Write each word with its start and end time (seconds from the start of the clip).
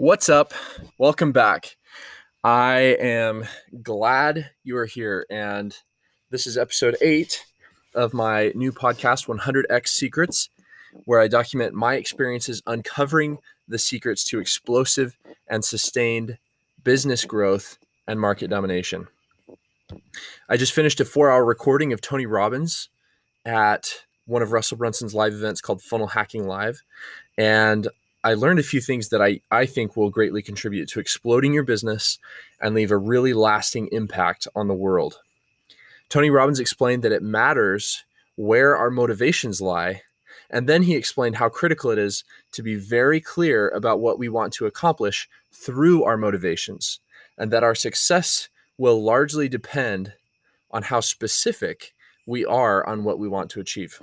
What's 0.00 0.30
up? 0.30 0.54
Welcome 0.96 1.30
back. 1.30 1.76
I 2.42 2.96
am 2.98 3.44
glad 3.82 4.52
you 4.64 4.78
are 4.78 4.86
here. 4.86 5.26
And 5.28 5.76
this 6.30 6.46
is 6.46 6.56
episode 6.56 6.96
eight 7.02 7.44
of 7.94 8.14
my 8.14 8.50
new 8.54 8.72
podcast, 8.72 9.26
100x 9.26 9.88
Secrets, 9.88 10.48
where 11.04 11.20
I 11.20 11.28
document 11.28 11.74
my 11.74 11.96
experiences 11.96 12.62
uncovering 12.66 13.40
the 13.68 13.76
secrets 13.76 14.24
to 14.30 14.40
explosive 14.40 15.18
and 15.46 15.62
sustained 15.62 16.38
business 16.82 17.26
growth 17.26 17.76
and 18.08 18.18
market 18.18 18.48
domination. 18.48 19.06
I 20.48 20.56
just 20.56 20.72
finished 20.72 21.00
a 21.00 21.04
four 21.04 21.30
hour 21.30 21.44
recording 21.44 21.92
of 21.92 22.00
Tony 22.00 22.24
Robbins 22.24 22.88
at 23.44 23.92
one 24.24 24.40
of 24.40 24.52
Russell 24.52 24.78
Brunson's 24.78 25.14
live 25.14 25.34
events 25.34 25.60
called 25.60 25.82
Funnel 25.82 26.06
Hacking 26.06 26.46
Live. 26.46 26.80
And 27.36 27.86
I 28.22 28.34
learned 28.34 28.58
a 28.58 28.64
few 28.64 28.80
things 28.80 29.08
that 29.08 29.22
I, 29.22 29.40
I 29.50 29.64
think 29.64 29.96
will 29.96 30.10
greatly 30.10 30.42
contribute 30.42 30.88
to 30.90 31.00
exploding 31.00 31.54
your 31.54 31.62
business 31.62 32.18
and 32.60 32.74
leave 32.74 32.90
a 32.90 32.98
really 32.98 33.32
lasting 33.32 33.88
impact 33.92 34.46
on 34.54 34.68
the 34.68 34.74
world. 34.74 35.20
Tony 36.10 36.28
Robbins 36.28 36.60
explained 36.60 37.02
that 37.02 37.12
it 37.12 37.22
matters 37.22 38.04
where 38.36 38.76
our 38.76 38.90
motivations 38.90 39.60
lie. 39.60 40.02
And 40.50 40.68
then 40.68 40.82
he 40.82 40.96
explained 40.96 41.36
how 41.36 41.48
critical 41.48 41.90
it 41.90 41.98
is 41.98 42.24
to 42.52 42.62
be 42.62 42.74
very 42.74 43.20
clear 43.20 43.68
about 43.68 44.00
what 44.00 44.18
we 44.18 44.28
want 44.28 44.52
to 44.54 44.66
accomplish 44.66 45.28
through 45.52 46.02
our 46.04 46.16
motivations, 46.16 47.00
and 47.38 47.50
that 47.52 47.62
our 47.62 47.74
success 47.74 48.48
will 48.76 49.02
largely 49.02 49.48
depend 49.48 50.14
on 50.72 50.82
how 50.82 51.00
specific 51.00 51.94
we 52.26 52.44
are 52.44 52.86
on 52.86 53.04
what 53.04 53.18
we 53.18 53.28
want 53.28 53.50
to 53.50 53.60
achieve. 53.60 54.02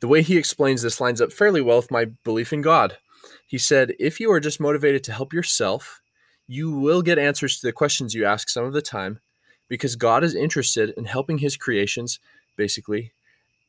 The 0.00 0.08
way 0.08 0.22
he 0.22 0.36
explains 0.36 0.82
this 0.82 1.00
lines 1.00 1.20
up 1.20 1.32
fairly 1.32 1.60
well 1.60 1.78
with 1.78 1.90
my 1.90 2.06
belief 2.24 2.52
in 2.52 2.62
God. 2.62 2.98
He 3.46 3.58
said, 3.58 3.94
If 3.98 4.20
you 4.20 4.30
are 4.32 4.40
just 4.40 4.60
motivated 4.60 5.04
to 5.04 5.12
help 5.12 5.32
yourself, 5.32 6.00
you 6.46 6.72
will 6.72 7.02
get 7.02 7.18
answers 7.18 7.60
to 7.60 7.66
the 7.66 7.72
questions 7.72 8.14
you 8.14 8.24
ask 8.24 8.48
some 8.48 8.64
of 8.64 8.72
the 8.72 8.82
time 8.82 9.20
because 9.68 9.94
God 9.96 10.24
is 10.24 10.34
interested 10.34 10.90
in 10.96 11.04
helping 11.04 11.38
his 11.38 11.56
creations, 11.56 12.18
basically, 12.56 13.12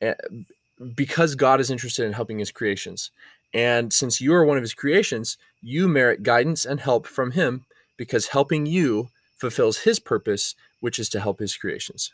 eh, 0.00 0.14
because 0.94 1.34
God 1.34 1.60
is 1.60 1.70
interested 1.70 2.06
in 2.06 2.12
helping 2.12 2.38
his 2.38 2.52
creations. 2.52 3.10
And 3.52 3.92
since 3.92 4.20
you 4.20 4.32
are 4.34 4.44
one 4.44 4.56
of 4.56 4.62
his 4.62 4.74
creations, 4.74 5.36
you 5.62 5.88
merit 5.88 6.22
guidance 6.22 6.64
and 6.64 6.80
help 6.80 7.06
from 7.06 7.32
him 7.32 7.64
because 7.96 8.28
helping 8.28 8.66
you 8.66 9.08
fulfills 9.36 9.78
his 9.78 9.98
purpose, 9.98 10.54
which 10.80 10.98
is 10.98 11.08
to 11.10 11.20
help 11.20 11.40
his 11.40 11.56
creations. 11.56 12.12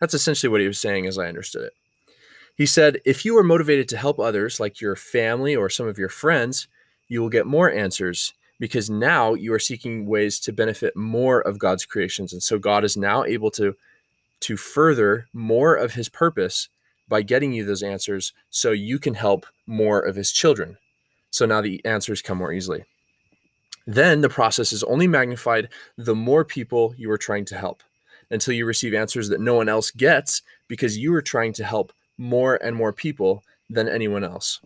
That's 0.00 0.14
essentially 0.14 0.50
what 0.50 0.60
he 0.60 0.66
was 0.66 0.80
saying 0.80 1.06
as 1.06 1.18
I 1.18 1.28
understood 1.28 1.64
it. 1.64 1.72
He 2.56 2.66
said, 2.66 3.00
if 3.04 3.24
you 3.24 3.36
are 3.38 3.44
motivated 3.44 3.88
to 3.90 3.96
help 3.96 4.18
others, 4.18 4.58
like 4.58 4.80
your 4.80 4.96
family 4.96 5.54
or 5.54 5.68
some 5.68 5.86
of 5.86 5.98
your 5.98 6.08
friends, 6.08 6.68
you 7.08 7.20
will 7.20 7.28
get 7.28 7.46
more 7.46 7.70
answers 7.70 8.34
because 8.58 8.90
now 8.90 9.34
you 9.34 9.52
are 9.52 9.58
seeking 9.58 10.06
ways 10.06 10.40
to 10.40 10.52
benefit 10.52 10.96
more 10.96 11.40
of 11.40 11.58
God's 11.58 11.84
creations. 11.84 12.32
And 12.32 12.42
so 12.42 12.58
God 12.58 12.84
is 12.84 12.96
now 12.96 13.24
able 13.24 13.50
to, 13.52 13.76
to 14.40 14.56
further 14.56 15.28
more 15.32 15.76
of 15.76 15.94
his 15.94 16.08
purpose 16.08 16.68
by 17.08 17.22
getting 17.22 17.52
you 17.52 17.64
those 17.64 17.82
answers 17.82 18.32
so 18.50 18.72
you 18.72 18.98
can 18.98 19.14
help 19.14 19.46
more 19.66 20.00
of 20.00 20.16
his 20.16 20.32
children. 20.32 20.76
So 21.30 21.46
now 21.46 21.60
the 21.60 21.84
answers 21.84 22.22
come 22.22 22.38
more 22.38 22.52
easily. 22.52 22.84
Then 23.86 24.20
the 24.20 24.28
process 24.28 24.72
is 24.72 24.84
only 24.84 25.06
magnified 25.06 25.70
the 25.96 26.14
more 26.14 26.44
people 26.44 26.94
you 26.98 27.10
are 27.10 27.18
trying 27.18 27.46
to 27.46 27.56
help 27.56 27.82
until 28.30 28.52
you 28.52 28.66
receive 28.66 28.92
answers 28.92 29.28
that 29.30 29.40
no 29.40 29.54
one 29.54 29.68
else 29.68 29.90
gets 29.90 30.42
because 30.68 30.98
you 30.98 31.14
are 31.14 31.22
trying 31.22 31.54
to 31.54 31.64
help 31.64 31.92
more 32.18 32.56
and 32.56 32.76
more 32.76 32.92
people 32.92 33.44
than 33.70 33.88
anyone 33.88 34.24
else. 34.24 34.60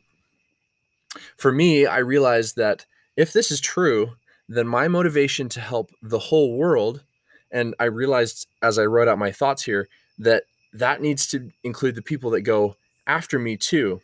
For 1.37 1.53
me, 1.53 1.87
I 1.87 1.99
realized 1.99 2.57
that 2.57 2.87
if 3.17 3.33
this 3.33 3.51
is 3.51 3.61
true, 3.61 4.13
then 4.49 4.67
my 4.67 4.89
motivation 4.89 5.49
to 5.51 5.61
help 5.61 5.91
the 6.03 6.19
whole 6.19 6.57
world, 6.57 7.05
and 7.51 7.75
I 7.79 7.85
realized 7.85 8.47
as 8.63 8.79
I 8.79 8.85
wrote 8.85 9.09
out 9.09 9.19
my 9.19 9.31
thoughts 9.31 9.63
here 9.63 9.89
that 10.19 10.45
that 10.73 11.03
needs 11.03 11.27
to 11.29 11.51
include 11.65 11.95
the 11.95 12.03
people 12.03 12.31
that 12.31 12.41
go 12.43 12.77
after 13.07 13.39
me 13.39 13.57
too. 13.57 14.01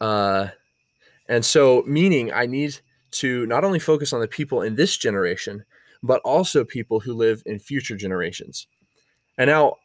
Uh, 0.00 0.48
and 1.28 1.44
so, 1.44 1.82
meaning 1.86 2.32
I 2.32 2.46
need 2.46 2.78
to 3.12 3.46
not 3.46 3.64
only 3.64 3.78
focus 3.78 4.12
on 4.12 4.20
the 4.20 4.28
people 4.28 4.62
in 4.62 4.74
this 4.74 4.96
generation, 4.96 5.64
but 6.02 6.20
also 6.22 6.64
people 6.64 7.00
who 7.00 7.14
live 7.14 7.42
in 7.46 7.58
future 7.58 7.96
generations. 7.96 8.66
And 9.38 9.48
now 9.48 9.76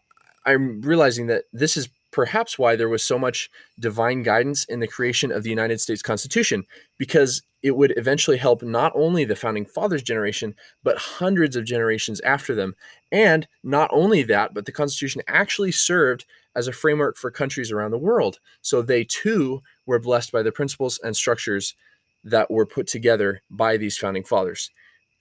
I'm 0.50 0.82
realizing 0.82 1.28
that 1.28 1.44
this 1.54 1.78
is 1.78 1.90
perhaps 2.12 2.58
why 2.58 2.76
there 2.76 2.90
was 2.90 3.04
so 3.04 3.20
much 3.20 3.52
divine 3.80 4.24
guidance 4.24 4.66
in 4.66 4.80
the 4.80 4.88
creation 4.88 5.32
of 5.32 5.44
the 5.44 5.50
United 5.52 5.80
States 5.80 6.02
Constitution, 6.02 6.64
because 6.98 7.44
it 7.62 7.76
would 7.76 7.94
eventually 7.98 8.38
help 8.38 8.64
not 8.64 8.92
only 8.96 9.26
the 9.26 9.36
founding 9.36 9.66
fathers 9.66 10.02
generation, 10.02 10.56
but 10.84 10.98
hundreds 10.98 11.56
of 11.56 11.66
generations 11.66 12.20
after 12.22 12.56
them. 12.56 12.74
And 13.12 13.48
not 13.64 13.90
only 13.94 14.24
that, 14.24 14.54
but 14.54 14.66
the 14.66 14.72
Constitution 14.72 15.22
actually 15.28 15.72
served 15.72 16.26
as 16.56 16.68
a 16.68 16.74
framework 16.74 17.16
for 17.16 17.30
countries 17.30 17.72
around 17.72 17.92
the 17.92 17.98
world. 17.98 18.40
So 18.62 18.81
they 18.81 19.04
too 19.04 19.62
were 19.86 20.00
blessed 20.00 20.31
by 20.31 20.42
the 20.42 20.52
principles 20.52 21.00
and 21.04 21.16
structures 21.16 21.76
that 22.24 22.50
were 22.50 22.66
put 22.66 22.88
together 22.88 23.44
by 23.52 23.78
these 23.78 23.98
founding 23.98 24.24
fathers. 24.24 24.72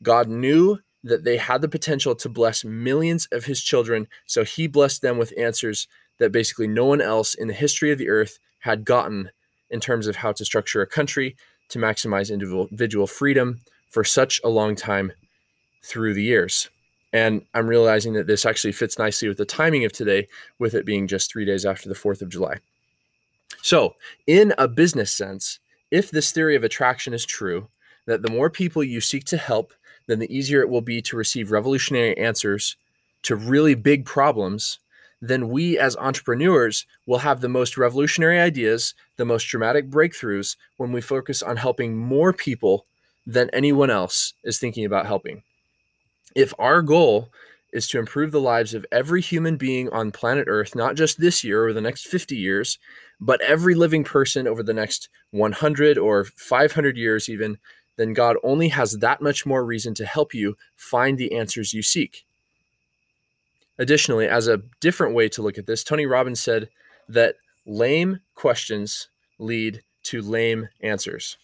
God 0.02 0.28
knew 0.28 0.78
that 1.08 1.24
they 1.24 1.36
had 1.36 1.60
the 1.60 1.68
potential 1.68 2.14
to 2.14 2.28
bless 2.28 2.64
millions 2.64 3.26
of 3.32 3.44
his 3.44 3.62
children. 3.62 4.06
So 4.26 4.44
he 4.44 4.66
blessed 4.66 5.02
them 5.02 5.18
with 5.18 5.32
answers 5.38 5.88
that 6.18 6.32
basically 6.32 6.68
no 6.68 6.84
one 6.84 7.00
else 7.00 7.34
in 7.34 7.48
the 7.48 7.54
history 7.54 7.90
of 7.90 7.98
the 7.98 8.08
earth 8.08 8.38
had 8.60 8.84
gotten 8.84 9.30
in 9.70 9.80
terms 9.80 10.06
of 10.06 10.16
how 10.16 10.32
to 10.32 10.44
structure 10.44 10.82
a 10.82 10.86
country 10.86 11.36
to 11.68 11.78
maximize 11.78 12.32
individual 12.32 13.06
freedom 13.06 13.60
for 13.90 14.04
such 14.04 14.40
a 14.44 14.48
long 14.48 14.74
time 14.74 15.12
through 15.82 16.14
the 16.14 16.22
years. 16.22 16.68
And 17.12 17.42
I'm 17.54 17.66
realizing 17.66 18.12
that 18.14 18.26
this 18.26 18.44
actually 18.44 18.72
fits 18.72 18.98
nicely 18.98 19.28
with 19.28 19.38
the 19.38 19.44
timing 19.44 19.84
of 19.84 19.92
today, 19.92 20.28
with 20.58 20.74
it 20.74 20.84
being 20.84 21.06
just 21.06 21.30
three 21.30 21.44
days 21.44 21.64
after 21.64 21.88
the 21.88 21.94
4th 21.94 22.20
of 22.20 22.28
July. 22.28 22.58
So, 23.62 23.94
in 24.26 24.54
a 24.58 24.68
business 24.68 25.10
sense, 25.10 25.58
if 25.90 26.10
this 26.10 26.32
theory 26.32 26.54
of 26.54 26.64
attraction 26.64 27.14
is 27.14 27.24
true, 27.24 27.68
that 28.06 28.22
the 28.22 28.30
more 28.30 28.50
people 28.50 28.84
you 28.84 29.00
seek 29.00 29.24
to 29.26 29.38
help, 29.38 29.72
then 30.08 30.18
the 30.18 30.36
easier 30.36 30.60
it 30.60 30.68
will 30.68 30.80
be 30.80 31.00
to 31.02 31.16
receive 31.16 31.52
revolutionary 31.52 32.18
answers 32.18 32.74
to 33.22 33.36
really 33.36 33.76
big 33.76 34.04
problems, 34.04 34.80
then 35.20 35.48
we 35.48 35.78
as 35.78 35.96
entrepreneurs 35.96 36.86
will 37.06 37.18
have 37.18 37.40
the 37.40 37.48
most 37.48 37.76
revolutionary 37.76 38.40
ideas, 38.40 38.94
the 39.16 39.24
most 39.24 39.44
dramatic 39.44 39.88
breakthroughs 39.90 40.56
when 40.76 40.92
we 40.92 41.00
focus 41.00 41.42
on 41.42 41.56
helping 41.56 41.96
more 41.96 42.32
people 42.32 42.86
than 43.26 43.50
anyone 43.52 43.90
else 43.90 44.32
is 44.42 44.58
thinking 44.58 44.84
about 44.84 45.06
helping. 45.06 45.42
If 46.34 46.54
our 46.58 46.82
goal 46.82 47.30
is 47.72 47.86
to 47.88 47.98
improve 47.98 48.30
the 48.32 48.40
lives 48.40 48.72
of 48.72 48.86
every 48.90 49.20
human 49.20 49.56
being 49.56 49.90
on 49.90 50.10
planet 50.10 50.46
Earth, 50.48 50.74
not 50.74 50.94
just 50.94 51.20
this 51.20 51.44
year 51.44 51.66
or 51.66 51.72
the 51.72 51.80
next 51.80 52.06
50 52.06 52.36
years, 52.36 52.78
but 53.20 53.40
every 53.42 53.74
living 53.74 54.04
person 54.04 54.46
over 54.46 54.62
the 54.62 54.72
next 54.72 55.08
100 55.32 55.98
or 55.98 56.24
500 56.24 56.96
years, 56.96 57.28
even, 57.28 57.58
then 57.98 58.14
God 58.14 58.36
only 58.42 58.68
has 58.68 58.92
that 58.98 59.20
much 59.20 59.44
more 59.44 59.64
reason 59.64 59.92
to 59.94 60.06
help 60.06 60.32
you 60.32 60.56
find 60.76 61.18
the 61.18 61.34
answers 61.34 61.74
you 61.74 61.82
seek. 61.82 62.24
Additionally, 63.78 64.26
as 64.26 64.48
a 64.48 64.62
different 64.80 65.14
way 65.14 65.28
to 65.28 65.42
look 65.42 65.58
at 65.58 65.66
this, 65.66 65.84
Tony 65.84 66.06
Robbins 66.06 66.40
said 66.40 66.68
that 67.08 67.36
lame 67.66 68.20
questions 68.34 69.08
lead 69.38 69.82
to 70.04 70.22
lame 70.22 70.68
answers. 70.80 71.36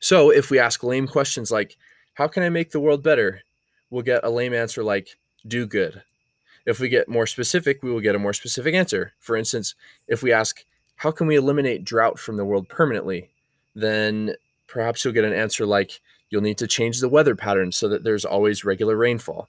So 0.00 0.30
if 0.30 0.50
we 0.50 0.58
ask 0.58 0.82
lame 0.82 1.06
questions 1.06 1.50
like, 1.50 1.76
How 2.14 2.26
can 2.26 2.42
I 2.42 2.48
make 2.48 2.70
the 2.72 2.80
world 2.80 3.02
better? 3.02 3.42
we'll 3.90 4.02
get 4.02 4.24
a 4.24 4.30
lame 4.30 4.54
answer 4.54 4.82
like, 4.82 5.16
Do 5.46 5.66
good. 5.66 6.02
If 6.64 6.80
we 6.80 6.88
get 6.88 7.08
more 7.08 7.26
specific, 7.26 7.82
we 7.82 7.90
will 7.90 8.00
get 8.00 8.14
a 8.14 8.18
more 8.18 8.32
specific 8.32 8.74
answer. 8.74 9.12
For 9.20 9.36
instance, 9.36 9.74
if 10.08 10.22
we 10.22 10.32
ask, 10.32 10.64
How 10.96 11.10
can 11.10 11.26
we 11.26 11.36
eliminate 11.36 11.84
drought 11.84 12.18
from 12.18 12.36
the 12.36 12.44
world 12.44 12.68
permanently? 12.68 13.28
then 13.74 14.34
perhaps 14.72 15.04
you'll 15.04 15.12
get 15.12 15.24
an 15.24 15.34
answer 15.34 15.66
like 15.66 16.00
you'll 16.30 16.40
need 16.40 16.56
to 16.56 16.66
change 16.66 17.00
the 17.00 17.08
weather 17.08 17.36
pattern 17.36 17.70
so 17.70 17.88
that 17.88 18.04
there's 18.04 18.24
always 18.24 18.64
regular 18.64 18.96
rainfall. 18.96 19.48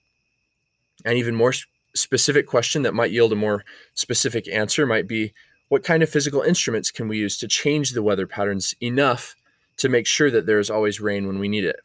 An 1.05 1.15
even 1.15 1.33
more 1.33 1.53
specific 1.95 2.45
question 2.45 2.81
that 2.81 2.93
might 2.93 3.11
yield 3.11 3.31
a 3.31 3.35
more 3.35 3.63
specific 3.93 4.49
answer 4.49 4.85
might 4.85 5.07
be 5.07 5.31
what 5.69 5.83
kind 5.83 6.03
of 6.03 6.09
physical 6.09 6.41
instruments 6.41 6.91
can 6.91 7.07
we 7.07 7.17
use 7.17 7.37
to 7.37 7.47
change 7.47 7.91
the 7.91 8.03
weather 8.03 8.27
patterns 8.27 8.75
enough 8.81 9.35
to 9.77 9.87
make 9.87 10.05
sure 10.05 10.29
that 10.29 10.45
there 10.45 10.59
is 10.59 10.69
always 10.69 10.99
rain 10.99 11.25
when 11.25 11.39
we 11.39 11.47
need 11.47 11.63
it? 11.63 11.79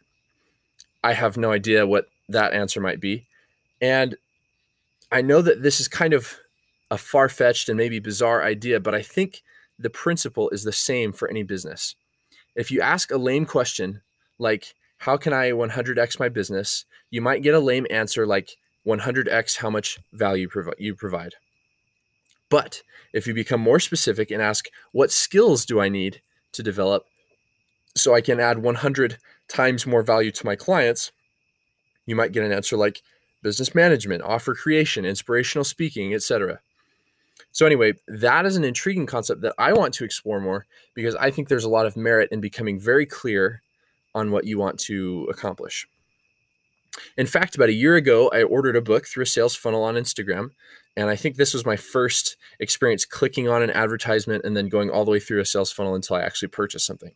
I 1.04 1.12
have 1.12 1.36
no 1.36 1.52
idea 1.52 1.86
what 1.86 2.08
that 2.28 2.52
answer 2.52 2.80
might 2.80 2.98
be. 2.98 3.24
And 3.80 4.16
I 5.12 5.22
know 5.22 5.42
that 5.42 5.62
this 5.62 5.78
is 5.78 5.86
kind 5.86 6.12
of 6.12 6.36
a 6.90 6.98
far 6.98 7.28
fetched 7.28 7.68
and 7.68 7.78
maybe 7.78 8.00
bizarre 8.00 8.42
idea, 8.42 8.80
but 8.80 8.96
I 8.96 9.02
think 9.02 9.42
the 9.78 9.90
principle 9.90 10.50
is 10.50 10.64
the 10.64 10.72
same 10.72 11.12
for 11.12 11.28
any 11.28 11.44
business. 11.44 11.94
If 12.58 12.70
you 12.70 12.82
ask 12.82 13.10
a 13.10 13.16
lame 13.16 13.46
question 13.46 14.02
like, 14.38 14.74
how 14.98 15.16
can 15.16 15.32
I 15.32 15.52
100x 15.52 16.20
my 16.20 16.28
business? 16.28 16.84
You 17.10 17.22
might 17.22 17.42
get 17.42 17.54
a 17.54 17.60
lame 17.60 17.86
answer 17.88 18.26
like 18.26 18.50
100x 18.86 19.56
how 19.58 19.70
much 19.70 19.98
value 20.12 20.48
you 20.78 20.94
provide. 20.94 21.34
But 22.50 22.82
if 23.14 23.26
you 23.26 23.32
become 23.32 23.60
more 23.60 23.80
specific 23.80 24.30
and 24.30 24.42
ask, 24.42 24.66
what 24.92 25.10
skills 25.10 25.64
do 25.64 25.80
I 25.80 25.88
need 25.88 26.20
to 26.52 26.62
develop? 26.62 27.06
so 27.98 28.14
I 28.14 28.20
can 28.20 28.40
add 28.40 28.58
100 28.58 29.18
times 29.48 29.86
more 29.86 30.02
value 30.02 30.30
to 30.30 30.46
my 30.46 30.56
clients, 30.56 31.12
you 32.06 32.16
might 32.16 32.32
get 32.32 32.44
an 32.44 32.52
answer 32.52 32.76
like 32.76 33.02
business 33.42 33.74
management, 33.74 34.22
offer 34.22 34.54
creation, 34.54 35.04
inspirational 35.04 35.64
speaking, 35.64 36.14
etc. 36.14 36.60
So 37.52 37.66
anyway, 37.66 37.94
that 38.06 38.46
is 38.46 38.56
an 38.56 38.64
intriguing 38.64 39.06
concept 39.06 39.40
that 39.42 39.54
I 39.58 39.72
want 39.72 39.94
to 39.94 40.04
explore 40.04 40.40
more 40.40 40.66
because 40.94 41.14
I 41.16 41.30
think 41.30 41.48
there's 41.48 41.64
a 41.64 41.68
lot 41.68 41.86
of 41.86 41.96
merit 41.96 42.28
in 42.30 42.40
becoming 42.40 42.78
very 42.78 43.06
clear 43.06 43.62
on 44.14 44.30
what 44.30 44.46
you 44.46 44.58
want 44.58 44.78
to 44.80 45.26
accomplish. 45.30 45.86
In 47.16 47.26
fact, 47.26 47.54
about 47.54 47.68
a 47.68 47.74
year 47.74 47.96
ago, 47.96 48.30
I 48.32 48.42
ordered 48.42 48.76
a 48.76 48.82
book 48.82 49.06
through 49.06 49.24
a 49.24 49.26
sales 49.26 49.54
funnel 49.54 49.82
on 49.82 49.94
Instagram. 49.94 50.50
And 50.96 51.08
I 51.08 51.16
think 51.16 51.36
this 51.36 51.54
was 51.54 51.64
my 51.64 51.76
first 51.76 52.36
experience 52.58 53.04
clicking 53.04 53.48
on 53.48 53.62
an 53.62 53.70
advertisement 53.70 54.44
and 54.44 54.56
then 54.56 54.68
going 54.68 54.90
all 54.90 55.04
the 55.04 55.12
way 55.12 55.20
through 55.20 55.40
a 55.40 55.44
sales 55.44 55.70
funnel 55.70 55.94
until 55.94 56.16
I 56.16 56.22
actually 56.22 56.48
purchased 56.48 56.86
something. 56.86 57.12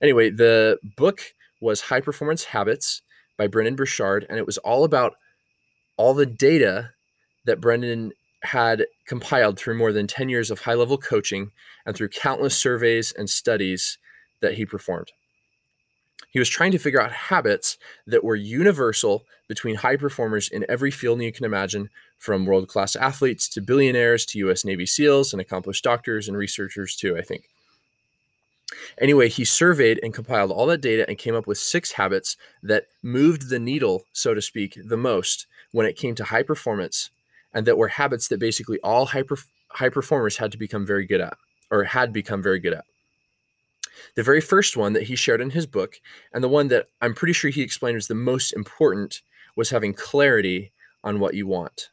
Anyway, 0.00 0.30
the 0.30 0.78
book 0.96 1.20
was 1.60 1.82
High 1.82 2.00
Performance 2.00 2.44
Habits 2.44 3.02
by 3.36 3.46
Brendon 3.46 3.76
Burchard, 3.76 4.24
and 4.30 4.38
it 4.38 4.46
was 4.46 4.58
all 4.58 4.84
about 4.84 5.14
all 5.96 6.14
the 6.14 6.26
data 6.26 6.92
that 7.44 7.60
Brendon 7.60 8.12
had 8.42 8.86
compiled 9.06 9.58
through 9.58 9.76
more 9.76 9.92
than 9.92 10.06
10 10.06 10.28
years 10.28 10.50
of 10.50 10.60
high 10.60 10.74
level 10.74 10.98
coaching 10.98 11.50
and 11.84 11.96
through 11.96 12.08
countless 12.08 12.56
surveys 12.56 13.12
and 13.12 13.28
studies 13.28 13.98
that 14.40 14.54
he 14.54 14.64
performed. 14.64 15.12
He 16.30 16.38
was 16.38 16.48
trying 16.48 16.72
to 16.72 16.78
figure 16.78 17.00
out 17.00 17.12
habits 17.12 17.78
that 18.06 18.22
were 18.22 18.36
universal 18.36 19.24
between 19.48 19.76
high 19.76 19.96
performers 19.96 20.48
in 20.48 20.66
every 20.68 20.90
field 20.90 21.20
you 21.22 21.32
can 21.32 21.46
imagine, 21.46 21.88
from 22.18 22.44
world 22.44 22.68
class 22.68 22.96
athletes 22.96 23.48
to 23.48 23.60
billionaires 23.60 24.26
to 24.26 24.38
US 24.40 24.64
Navy 24.64 24.86
SEALs 24.86 25.32
and 25.32 25.40
accomplished 25.40 25.84
doctors 25.84 26.28
and 26.28 26.36
researchers, 26.36 26.94
too, 26.96 27.16
I 27.16 27.22
think. 27.22 27.48
Anyway, 29.00 29.28
he 29.28 29.44
surveyed 29.44 29.98
and 30.02 30.12
compiled 30.12 30.50
all 30.50 30.66
that 30.66 30.82
data 30.82 31.08
and 31.08 31.16
came 31.16 31.34
up 31.34 31.46
with 31.46 31.58
six 31.58 31.92
habits 31.92 32.36
that 32.62 32.86
moved 33.02 33.48
the 33.48 33.58
needle, 33.58 34.04
so 34.12 34.34
to 34.34 34.42
speak, 34.42 34.78
the 34.84 34.96
most 34.96 35.46
when 35.72 35.86
it 35.86 35.96
came 35.96 36.14
to 36.14 36.24
high 36.24 36.42
performance, 36.42 37.10
and 37.52 37.66
that 37.66 37.78
were 37.78 37.88
habits 37.88 38.28
that 38.28 38.40
basically 38.40 38.78
all 38.80 39.06
high, 39.06 39.24
high 39.70 39.88
performers 39.88 40.36
had 40.36 40.52
to 40.52 40.58
become 40.58 40.86
very 40.86 41.06
good 41.06 41.20
at, 41.20 41.36
or 41.70 41.84
had 41.84 42.12
become 42.12 42.42
very 42.42 42.58
good 42.58 42.74
at. 42.74 42.84
The 44.14 44.22
very 44.22 44.40
first 44.40 44.76
one 44.76 44.92
that 44.92 45.04
he 45.04 45.16
shared 45.16 45.40
in 45.40 45.50
his 45.50 45.66
book, 45.66 45.94
and 46.32 46.42
the 46.42 46.48
one 46.48 46.68
that 46.68 46.86
I'm 47.00 47.14
pretty 47.14 47.32
sure 47.32 47.50
he 47.50 47.62
explained 47.62 47.96
was 47.96 48.06
the 48.06 48.14
most 48.14 48.52
important, 48.52 49.22
was 49.56 49.70
having 49.70 49.92
clarity 49.92 50.72
on 51.02 51.20
what 51.20 51.34
you 51.34 51.46
want. 51.46 51.88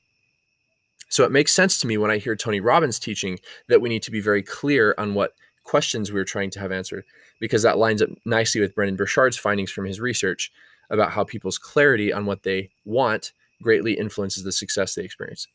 So 1.09 1.23
it 1.23 1.31
makes 1.31 1.53
sense 1.53 1.77
to 1.79 1.87
me 1.87 1.97
when 1.97 2.11
I 2.11 2.17
hear 2.17 2.35
Tony 2.35 2.59
Robbins 2.59 2.99
teaching 2.99 3.39
that 3.69 3.81
we 3.81 3.89
need 3.89 4.03
to 4.03 4.11
be 4.11 4.21
very 4.21 4.43
clear 4.43 4.93
on 4.97 5.13
what 5.13 5.33
questions 5.63 6.11
we 6.11 6.19
are 6.19 6.25
trying 6.25 6.51
to 6.51 6.59
have 6.59 6.71
answered, 6.71 7.05
because 7.39 7.63
that 7.63 7.77
lines 7.77 8.01
up 8.01 8.09
nicely 8.25 8.61
with 8.61 8.75
Brendon 8.75 8.95
Burchard's 8.95 9.37
findings 9.37 9.71
from 9.71 9.85
his 9.85 9.99
research 9.99 10.51
about 10.89 11.11
how 11.11 11.23
people's 11.23 11.57
clarity 11.57 12.13
on 12.13 12.25
what 12.25 12.43
they 12.43 12.69
want 12.85 13.33
greatly 13.61 13.93
influences 13.93 14.43
the 14.43 14.51
success 14.51 14.95
they 14.95 15.03
experience. 15.03 15.47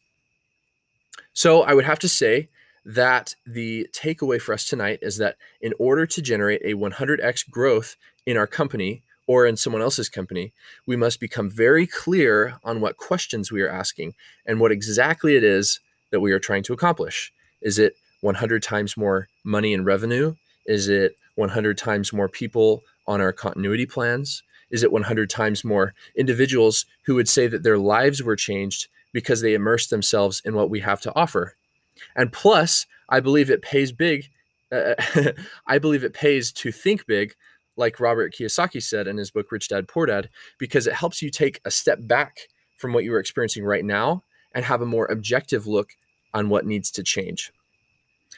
So 1.33 1.63
I 1.63 1.75
would 1.75 1.85
have 1.85 1.99
to 2.01 2.09
say 2.09 2.49
that 2.85 3.35
the 3.47 3.87
takeaway 3.93 4.41
for 4.41 4.53
us 4.53 4.65
tonight 4.65 4.99
is 5.03 5.19
that 5.19 5.37
in 5.61 5.75
order 5.79 6.07
to 6.07 6.23
generate 6.23 6.63
a 6.65 6.75
100x 6.75 7.49
growth 7.51 7.97
in 8.27 8.37
our 8.37 8.47
company 8.47 9.03
or 9.27 9.47
in 9.47 9.57
someone 9.57 9.83
else's 9.83 10.09
company, 10.09 10.53
we 10.87 10.97
must 10.97 11.21
become 11.21 11.51
very 11.51 11.87
clear 11.87 12.59
on 12.65 12.81
what 12.81 12.97
questions 12.97 13.53
we 13.53 13.63
are 13.63 13.69
asking 13.69 14.15
and 14.47 14.61
what 14.61 14.73
exactly 14.73 15.37
it 15.37 15.45
is 15.45 15.79
that 16.11 16.21
we 16.21 16.33
are 16.33 16.41
trying 16.41 16.63
to 16.65 16.73
accomplish. 16.73 17.33
Is 17.61 17.79
it 17.79 17.95
100 18.23 18.63
times 18.63 18.97
more 18.97 19.29
money 19.45 19.73
and 19.73 19.87
revenue? 19.87 20.35
Is 20.67 20.89
it 20.89 21.17
100 21.37 21.79
times 21.79 22.13
more 22.13 22.29
people 22.29 22.83
on 23.07 23.21
our 23.21 23.33
continuity 23.33 23.87
plans? 23.87 24.43
Is 24.71 24.83
it 24.83 24.93
100 24.93 25.29
times 25.29 25.65
more 25.65 25.95
individuals 26.17 26.87
who 27.07 27.15
would 27.17 27.29
say 27.29 27.47
that 27.47 27.63
their 27.63 27.79
lives 27.79 28.23
were 28.23 28.37
changed 28.37 28.89
because 29.13 29.41
they 29.41 29.55
immersed 29.55 29.91
themselves 29.91 30.41
in 30.45 30.55
what 30.55 30.71
we 30.71 30.81
have 30.81 31.01
to 31.03 31.15
offer? 31.15 31.57
And 32.15 32.33
plus, 32.33 32.87
I 33.09 33.21
believe 33.21 33.51
it 33.51 33.63
pays 33.63 33.93
big. 33.93 34.31
Uh, 34.73 34.95
I 35.67 35.79
believe 35.79 36.05
it 36.05 36.15
pays 36.15 36.53
to 36.53 36.73
think 36.73 37.07
big, 37.07 37.35
like 37.77 38.01
Robert 38.01 38.35
Kiyosaki 38.35 38.83
said 38.83 39.07
in 39.07 39.17
his 39.17 39.31
book 39.31 39.51
Rich 39.51 39.69
Dad 39.69 39.89
Poor 39.89 40.07
Dad, 40.07 40.29
because 40.59 40.87
it 40.87 40.95
helps 40.95 41.23
you 41.23 41.31
take 41.31 41.61
a 41.65 41.71
step 41.71 41.99
back 42.01 42.49
from 42.77 42.93
what 42.93 43.05
you 43.05 43.13
are 43.15 43.19
experiencing 43.19 43.65
right 43.65 43.85
now 43.85 44.23
and 44.55 44.65
have 44.65 44.81
a 44.81 44.87
more 44.87 45.07
objective 45.07 45.67
look 45.67 45.91
on 46.33 46.49
what 46.49 46.67
needs 46.67 46.91
to 46.93 47.03
change. 47.03 47.53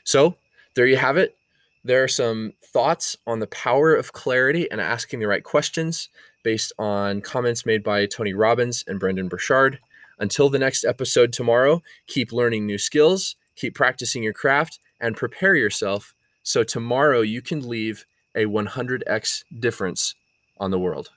So, 0.05 0.37
there 0.75 0.87
you 0.87 0.97
have 0.97 1.17
it. 1.17 1.37
There 1.85 2.05
are 2.05 2.09
some 2.09 2.53
thoughts 2.65 3.17
on 3.27 3.41
the 3.41 3.47
power 3.49 3.95
of 3.95 4.13
clarity 4.13 4.71
and 4.71 4.81
asking 4.81 5.21
the 5.21 5.27
right 5.27 5.43
questions 5.43 6.09
based 6.45 6.73
on 6.79 7.21
comments 7.21 7.67
made 7.67 7.83
by 7.83 8.07
Tony 8.07 8.35
Robbins 8.35 8.85
and 8.87 9.01
Brendon 9.01 9.29
Burchard. 9.29 9.79
Until 10.19 10.49
the 10.49 10.59
next 10.59 10.85
episode 10.85 11.33
tomorrow, 11.33 11.83
keep 12.07 12.33
learning 12.33 12.67
new 12.67 12.79
skills 12.79 13.37
keep 13.57 13.75
practicing 13.75 14.23
your 14.23 14.33
craft, 14.33 14.79
and 15.01 15.17
prepare 15.17 15.55
yourself 15.55 16.15
so 16.43 16.63
tomorrow 16.63 17.21
you 17.21 17.43
can 17.43 17.67
leave 17.67 18.07
a 18.35 18.45
100x 18.45 19.45
difference 19.59 20.15
on 20.59 20.71
the 20.71 20.79
world. 20.79 21.11